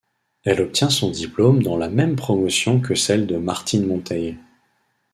[0.45, 4.35] Elle obtient son diplôme dans la même promotion que celle de Martine Monteil.